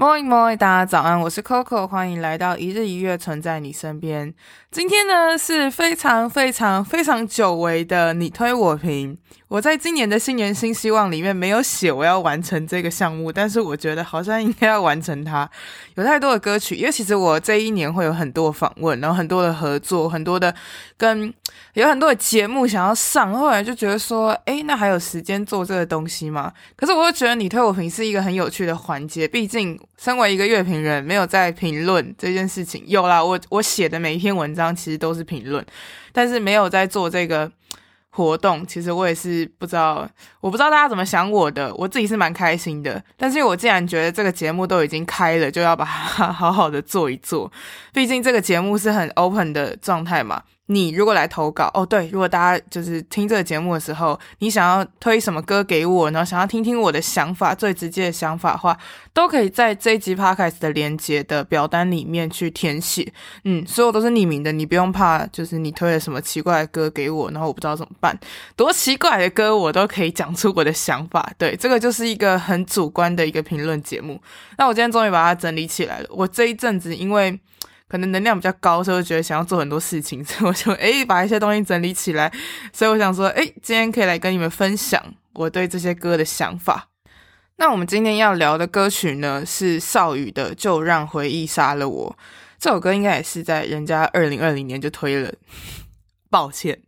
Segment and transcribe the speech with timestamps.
[0.00, 4.32] Morning, morning，大家早安，我是 Coco，欢迎来到一日一月，存在你身边。
[4.70, 9.18] 今天呢是非常非常非常久违的你推我评。
[9.48, 15.50] 我在今年的新年新希望里面没有写我要完成这个项目，但是我觉得好像应该要完成它。
[15.96, 20.54] 有太多的歌曲，因为其实我这一年会有很多访问，然后很多的合作，很多的
[20.96, 21.34] 跟
[21.74, 23.34] 有很多的节目想要上。
[23.34, 26.50] 后来就觉得说，诶，那还有时间做这个东西吗？
[26.74, 32.82] 可是我又觉得你推我评是一个很有趣的环节，毕竟身为一个乐评人，没有在评论这件事情。
[32.86, 35.64] 有啦，我我写的每一篇文章其实都是评论，
[36.12, 37.52] 但是没有在做这个。
[38.12, 40.06] 活动其实我也是不知道，
[40.40, 43.00] 我不知道大家怎么想我的，我自己是蛮开心的。
[43.16, 47.50] 但是我既然觉得这个节目都已经开了，就要把它 好好的做一做。
[47.94, 50.42] 毕竟这个节目是很 open 的状态嘛。
[50.72, 58.78] 你如果来投稿哦，对，如果大家就是听这个节目的时候，你想要推什么歌给我，然后想要听听我的想法，最直接的想法的话，
[59.12, 63.12] 都可以在这一集 podcast 的连接的表单里面去填写。
[63.42, 68.16] 嗯，所有都是匿名的，你不用怕，就是你推了什么奇怪的歌给我，然后我不知道怎么办。
[68.54, 71.32] 多奇怪的歌，我都可以讲出我的想法。
[71.36, 74.22] 对，这个就是一个很主观的一个评论节目。
[74.56, 76.06] 那我今天终于把它整理起来了。
[76.10, 77.40] 我这一阵子因为。
[77.90, 82.32] 可能能量比较高，所以我觉得想要做很多事情， 所以我就诶把一些东西整理起来。
[82.72, 85.02] 所以我想说，诶今天可以来跟你们分享
[85.34, 86.86] 我对这些歌的想法。
[87.56, 92.16] 那我们今天要聊的歌曲呢，是少羽的《就让回忆杀了我》。
[92.58, 95.32] 这首歌应该也是在人家二零二零年就推了，
[96.30, 96.78] 抱歉。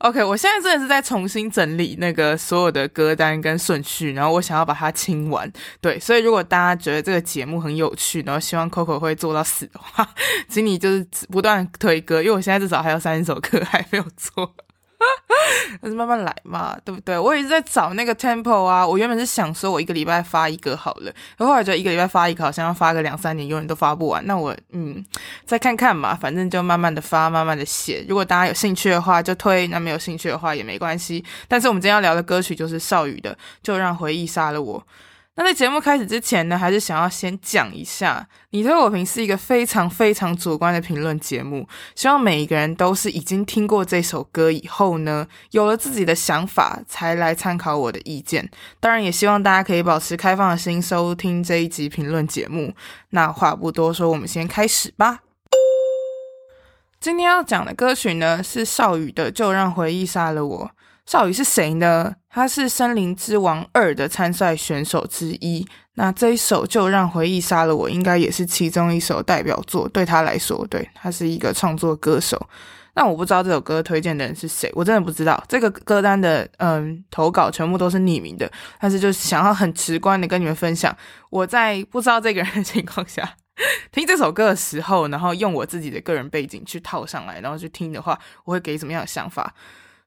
[0.00, 5.50] OK，我现在真的是在重新整理那个所有的歌单跟顺序，然后我想要把它清完。
[5.80, 10.08] 对，所以如果大家觉得这个节目很有趣，然后希望 Coco 会做到死的话，
[10.48, 14.54] 请你就是不断推歌，因为我现在至少还有三十首歌还没有做。
[15.80, 17.18] 但是慢慢来嘛，对不对？
[17.18, 18.86] 我一直在找那个 tempo 啊。
[18.86, 24.24] 我原本是想说，我一个礼拜发一个好了，然后来觉得一个礼拜发一个好像要发个两三年，永远都发不完。
[24.26, 25.04] 那我嗯，
[25.46, 28.04] 再看看嘛，反正就慢慢的发，慢慢的写。
[28.08, 31.24] 如果大家有兴趣的话就推，那没有兴趣的话也没关系。
[31.48, 33.32] 但是我们今天要聊的歌曲就是邵语的
[33.62, 34.78] 《就让回忆杀了我》。
[35.36, 41.66] 那在节目开始之前呢，还是想要先讲一下，你推我评是一个非常非常主观的评论节目。
[41.94, 48.50] 希望每一个人都是已经听过这首歌以后呢，有了自己的想法，才来参考我的意见。
[48.80, 52.74] 当然，也希望大家可以保持开放的心，收听这一集评论节目。
[53.10, 55.20] 那话不多说，我们先开始吧。
[57.00, 60.66] 今天要讲的歌曲呢，是邵语的《就让回忆杀了我》。
[61.06, 62.16] 邵语是谁呢？
[62.32, 65.66] 他是《森林之王二》的参赛选手之一。
[65.94, 69.88] 那这一首就让回忆杀了我，应该也是其中一首代表作。
[69.88, 72.40] 对他来说，对，他是一个创作歌手。
[72.94, 75.42] 那我不知道这首歌推荐的人是谁，我真的不知道。
[75.48, 80.96] 这个歌单的嗯投稿全部都是匿名的，但是就是想要很直观的跟你们分享，
[81.30, 83.36] 我在不知道这个人的情况下
[83.92, 89.54] 听这首歌的时候，然后用我自己的个人背景去套上来，然后去听的话，我会给什么样的想法？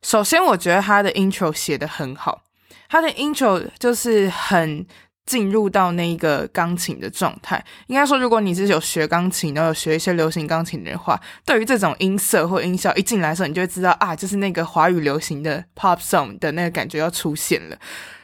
[0.03, 2.43] 首先，我觉得他的 intro 写得很好，
[2.87, 4.85] 他的 intro 就是很
[5.25, 7.63] 进入到那个钢琴的状态。
[7.87, 17.77] 应该说，如果你是有学钢琴，然后有学一些流行钢琴的话，对于这种音色或音效一进来的时候，你就会知道啊，就是那个华语流行的 pop song 的那个感觉要出现了。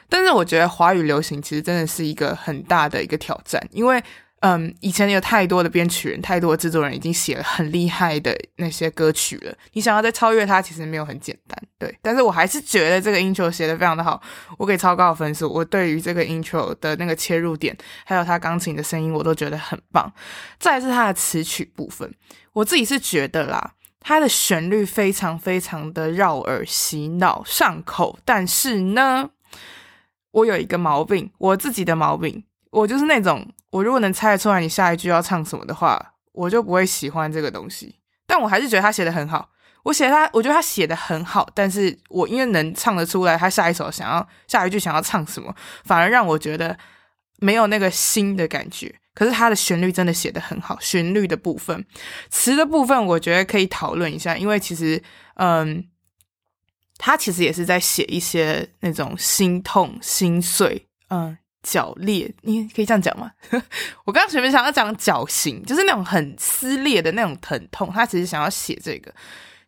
[0.10, 4.04] 但是，我觉得华语流行其实真的是一个很大的一个挑战，因为。
[4.42, 9.54] 嗯，以前有太多的编曲人，太多的制作人已经写了很厉害的那些歌曲了。
[9.74, 11.94] 你想要再超越他，其实没有很简单，对。
[12.02, 14.22] 但是我还是觉得这个 intro 写得非常的好，
[14.58, 15.52] 我给超高的分数。
[15.52, 20.10] 我对于这个 intro 的那个切入点，还有他钢琴的声音，我都觉得很棒。
[20.58, 22.10] 再是他的词曲部分，
[22.54, 28.18] 我自己是觉得啦，他的旋律非常非常的绕耳、洗脑、上口。
[28.24, 29.32] 但是呢，
[30.32, 33.46] 我有一个毛病，我自己的毛病，我就是那种。
[33.72, 37.96] 我如果能猜得出来你下一句要唱什么的话，我就不会喜欢这个东西。
[38.26, 39.50] 但我还是觉得他写的很好。
[39.84, 41.50] 我写他，我觉得他写的很好。
[41.54, 45.56] 但是我因为能唱得出来他下一首想要下一句想要唱什么，
[45.86, 46.78] 反而让我觉得
[47.38, 48.94] 没有那个新的感觉。
[49.14, 51.86] 可是他的旋律真的写的很好，旋律的部分、
[52.30, 54.38] 词的部分，我觉得可以讨论一下。
[54.38, 55.02] 因为其实，
[55.36, 55.86] 嗯，
[56.98, 61.38] 他其实也是在写一些那种心痛、心碎，嗯。
[61.64, 63.32] 绞裂，你可以这样讲吗？
[64.06, 67.92] 我刚刚前面想要讲绞刑，就是那种很撕裂的那种疼痛。
[67.92, 69.14] 他其实想要写这个，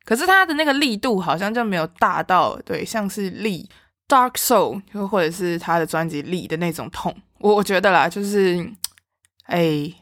[0.06, 3.70] 可是他的那个力度好像就没有大到，对，像是力
[4.08, 8.66] Dark Soul，又或者是他的专辑力的那种痛，我我觉得啦，就是，
[9.46, 9.94] 哎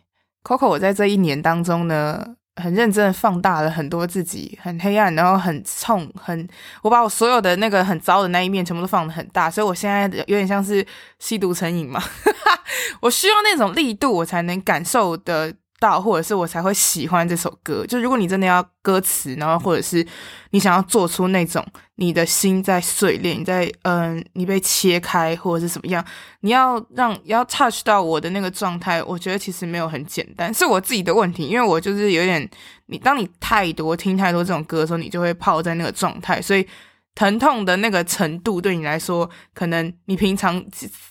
[0.44, 2.36] ，Coco，我在这一年当中呢。
[2.60, 6.48] 很认真的放大了很多自己很黑暗，然后很冲，很
[6.82, 10.86] 我把我所有的那个很糟的那一面全部都放的很大，所以我现在有点像是
[11.18, 12.04] 吸毒成瘾嘛，
[13.02, 15.54] 我需要那种力度，我才能感受的。
[15.80, 17.86] 到，或者是我才会喜欢这首歌。
[17.86, 20.06] 就如果你真的要歌词，然后或者是
[20.52, 21.66] 你想要做出那种
[21.96, 26.04] 你的心在碎裂，你在嗯、你被切开或者是什么样，
[26.42, 32.50] 你要让要 touch 到我的那个状态，我觉得其实没有很简单，是我自己的问题，因为我就是有点，
[32.88, 36.68] 你当你太多听太多这种歌的时候，你就会泡在那个状态，所以。
[37.16, 40.64] 疼痛的那个程度对你来说，可能你平常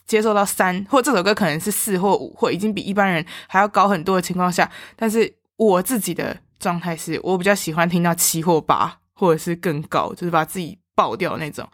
[0.06, 11.68] 接受到三，或这首歌可能是四或五，或已经比一般人还要高很多的情况下，但是我自己的状态是我比较喜欢听到七或八，或者是更高，就是把自己爆掉那种。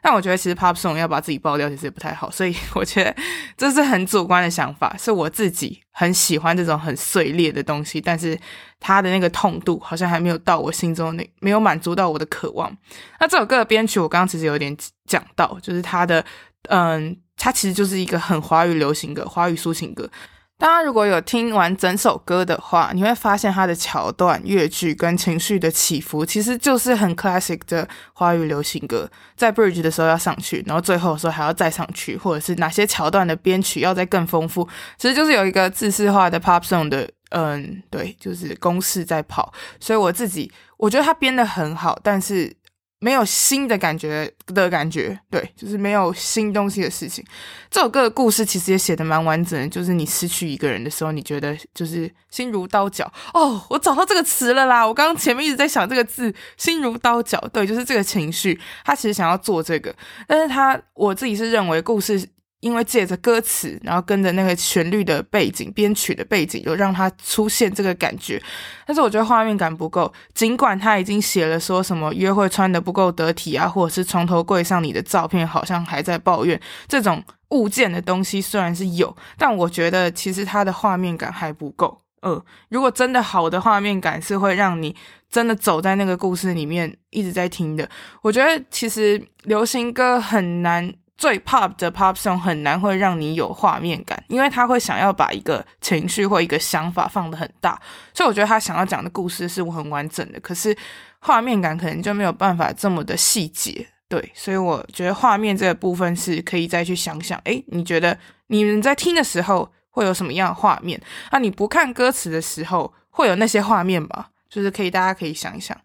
[0.00, 3.14] 但我觉得其实 pop song 要把自己爆掉其实也不太好，所以 我觉得
[3.56, 8.38] 这是很主观的想法，是我自己很喜欢这种很碎裂的东西，但是
[8.80, 12.74] 它的那个痛度好像还没有到我心中那没有满足到我的渴望。
[13.20, 16.24] 那这首歌的编曲我刚刚其实有点讲到，就是它的
[16.68, 20.10] 嗯，它其实就是一个很华语流行歌、华语抒情歌。
[20.60, 29.08] 大家如果有听完整首歌的话，你会发现它的桥段、乐句跟情绪的起伏，其实就是很 classic 的华语流行歌。
[29.36, 39.52] 在 bridge 的时候要上去，然后最后的时候还要再上去，或者是哪些桥段的编曲要再更丰富，其实就是有一个自式化的 pop song 的，嗯，对，就是公式在跑。
[39.78, 42.52] 所以我自己我觉得它编得很好，但是。
[43.00, 47.24] 没有新的感觉的感觉，对，就是没有新东西的事情。
[47.70, 53.10] 这首歌的故事其实也写的蛮完整的，就是你失去一个人的时候，你觉得就是心如刀绞。
[53.34, 54.86] 哦，我找到这个词了啦！
[54.86, 58.58] 我刚刚前面一直在想这个字“心如刀绞”，对，就是这个情绪。
[58.84, 59.94] 他其实想要做这个，
[60.26, 62.28] 但是他我自己是认为故事。
[62.60, 68.42] 因为借着歌词，然后跟着那个旋律的背景、编曲的背景，有让它出现这个感觉。
[68.84, 70.12] 但是我觉得画面感不够。
[70.34, 82.02] 尽管他已经写了说什么约会穿得不够得体啊，或者是床头柜上你的照片好像还在抱怨这种物件的东西，虽然是有，但我觉得其实他的画面感还不够。
[82.22, 84.96] 呃，如果真的好的画面感是会让你
[85.30, 87.88] 真的走在那个故事里面一直在听的。
[88.22, 90.92] 我觉得其实流行歌很难。
[91.18, 97.78] 最 pop 的 pop song 很难会让你有画面感，因为他会想要把一个情绪或一个想法放得很大，
[98.14, 100.74] 所以我觉得他想要讲的故事是很完整的，可是
[101.18, 103.84] 画面感可能就没有办法这么的细节。
[104.08, 108.16] 对，所以我觉得画面这个部分是可以再去想想，诶，你觉得
[108.46, 110.98] 你们在听的时候会有什么样的画面？
[111.32, 114.30] 那你不看歌词的时候会有那些画面吧？
[114.48, 115.76] 就是可以，大家可以想一想。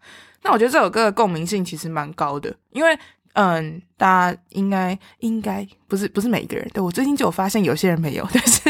[0.42, 2.96] 那我觉得这首歌的共鸣性其实蛮高的，因为。
[3.36, 8.60] 嗯，大家应该应该不是不是每一个人，对，我最近就有发现有些人没有， 但是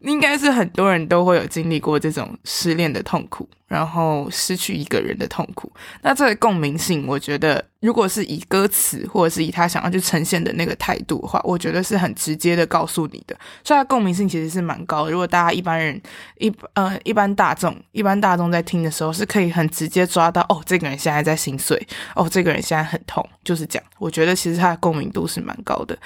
[0.00, 3.48] 应该是很多人都会有经历过这种失恋的痛苦。
[3.68, 5.68] 然后失去一个人的痛苦，
[6.00, 15.10] 那这个共鸣性，我觉得如果是以歌词或者是以他想要去呈现的那个态度的话，我觉得是很直接的告诉你的，所以它共鸣性其实是蛮高。
[15.10, 16.00] 如果大家一般人
[16.38, 21.76] 一呃一般大众一般大众在听的时候，是可以很直接抓到哦，这个人现在在心碎，
[22.14, 23.84] 哦，这个人现在很痛，就是这样。
[23.98, 25.98] 我觉得其实他它的共鸣度是蛮高的，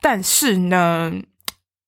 [0.00, 1.12] 但是呢，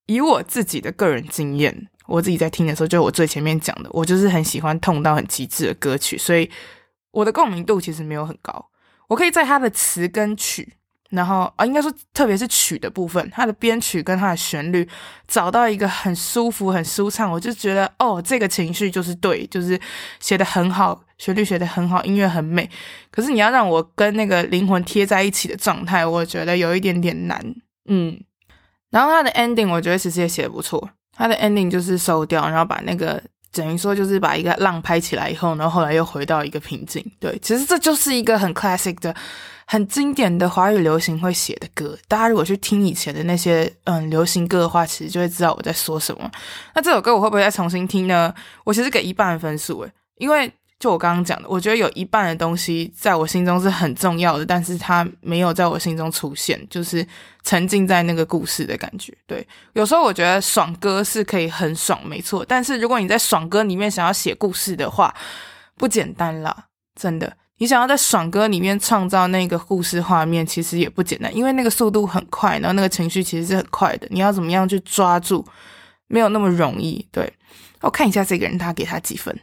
[0.06, 1.88] 以我自己的个人经验。
[2.08, 6.48] 我自己在听的时候，就我最前面讲的，我就是很喜欢痛到很极致的歌曲，所以
[7.10, 8.70] 我的共鸣度其实没有很高。
[9.08, 10.74] 我可以在它的词跟曲，
[11.10, 14.88] 然后啊，应该说特别是曲的部分，它的编曲跟它的旋律，
[15.26, 19.76] 找到一个很舒服、很舒畅，我就觉得哦，这个情绪就是对，就是
[20.20, 22.68] 写得很好，旋律写得很好，音乐很美。
[23.10, 27.42] 可是你要让我跟那个灵魂贴在一起的状态，我觉得有一点点难。
[27.88, 28.18] 嗯，
[28.90, 30.90] 然后它的 ending 我觉得其实也写得不错。
[31.18, 37.02] 他的 ending 就是收掉，然后把那个等于说就是把一个浪拍起来以后，然后后来又回到一个平静。
[37.18, 39.14] 对，其实这就是一个很 classic 的、
[39.66, 41.96] 很经典的华语流行会写的歌。
[42.06, 46.30] 大家如果去听以前的那些嗯流行歌的话，其实就会知道我在说什么。
[46.74, 48.34] 那这首歌我会不会再重新听呢？
[48.64, 50.52] 我其实给一半分数诶，因为。
[50.78, 57.06] 就我刚刚讲的，我觉得有一半的东西在我心中是很重要的，但是它没有在我心中出现，就是
[57.42, 59.12] 沉浸在那个故事的感觉。
[59.26, 65.14] 对，有时候我觉得爽歌是可以很爽，没错，但是如果你在爽歌里面想要写故事的话，
[65.78, 67.36] 不简单啦，真的。
[67.58, 75.42] 你想要在爽歌里面创造那个故事画面，其实也不简单，因为那个速度很快，然后那个情绪其实是很快的，你要怎么样去抓住，
[76.06, 77.08] 没有那么容易。
[77.10, 77.32] 对，
[77.80, 79.34] 我看一下这个人，他给他几分？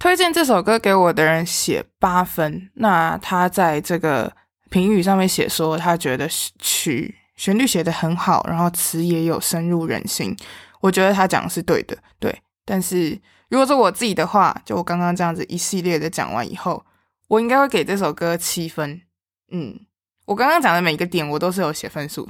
[0.00, 4.32] 推荐这首歌给我的人写八分，那他在这个
[4.70, 6.26] 评语上面写说，他觉得
[6.58, 10.34] 曲旋律写得很好，然后词也有深入人心，
[10.80, 12.34] 我觉得他讲的是对的，对。
[12.64, 13.10] 但是
[13.50, 16.82] 如果说我自己的话，就我刚刚这样子一系列的讲完以后，
[17.28, 19.02] 我应该会给这首歌七分。
[19.52, 19.78] 嗯，
[20.24, 22.26] 我刚刚讲的每一个点，我都是有写分数，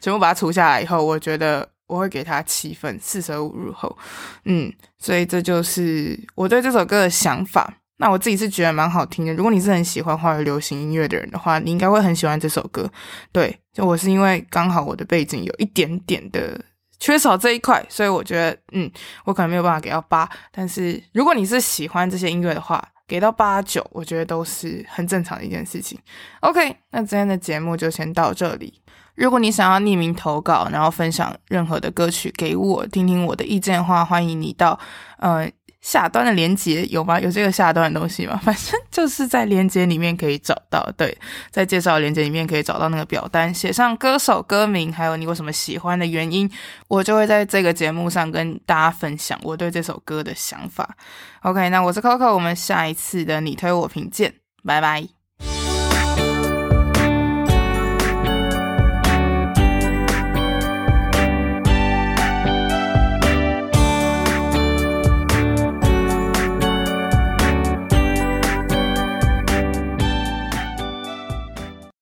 [0.00, 3.96] 全部把它除下来以后，我觉得我会给他七分，四舍五入后，
[4.44, 7.72] 嗯，所以这就是我对这首歌的想法。
[7.96, 9.32] 那我自己是觉得蛮好听的。
[9.34, 12.90] 如果你是很喜欢华语流行音乐的人的话，你应该会很喜欢这首歌。
[13.30, 16.60] 对，就我是因为刚好我的背景有一点点的
[16.98, 18.90] 缺少这一块，所以我觉得，嗯，
[19.24, 20.28] 我可能没有办法给到八。
[20.50, 25.96] 但是如果你是喜欢这些音乐的话，给到八九，我觉得都是很正常的一件事情。
[26.40, 28.82] OK，那今天的节目就先到这里。
[29.14, 34.78] 如果你想要匿名投稿，然后分享任何的歌曲给我听听我的意见的话，欢迎你到
[35.18, 35.50] 呃。
[35.84, 37.20] 下端的连接有吗？
[37.20, 38.40] 有这个下端的东西吗？
[38.42, 40.82] 反正就是在连接里面可以找到。
[40.96, 41.14] 对，
[41.50, 46.50] 在介绍连接里面可以找到那个表单，写上歌手歌名，还有你为什么喜欢的原因，
[46.88, 50.96] 我就会在这个节目上跟大家分享我对这首歌的想法。
[51.42, 55.23] OK，那我是 Coco，我们下一次的你推我评见，拜拜。